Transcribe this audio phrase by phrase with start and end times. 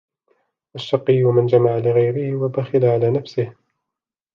[0.73, 3.53] وَالشَّقِيُّ مَنْ جَمَعَ لِغَيْرِهِ وَبَخِلَ عَلَى نَفْسِهِ